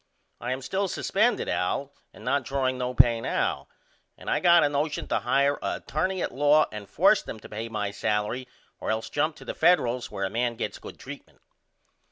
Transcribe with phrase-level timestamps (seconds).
[0.39, 3.67] I am still suspended Al and not drawing no pay now
[4.17, 7.47] and I got a notion to hire a attorney at law and force them to
[7.49, 8.47] pay my salery
[8.79, 11.39] or else jump to the Federals where a man gets good treatment.